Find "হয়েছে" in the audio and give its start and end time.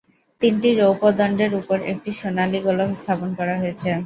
3.61-3.89